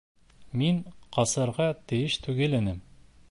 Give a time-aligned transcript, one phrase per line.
[0.61, 0.79] Мин
[1.17, 2.83] ҡасырға тейеш түгел инем.